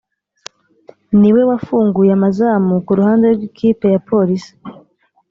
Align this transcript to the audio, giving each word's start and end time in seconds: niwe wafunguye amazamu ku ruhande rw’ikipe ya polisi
niwe 1.19 1.41
wafunguye 1.49 2.11
amazamu 2.17 2.73
ku 2.85 2.91
ruhande 2.97 3.27
rw’ikipe 3.35 3.85
ya 3.93 3.99
polisi 4.09 4.51